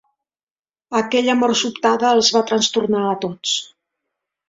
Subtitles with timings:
[0.99, 3.57] Aquella mort sobtada els va trastornar a tots.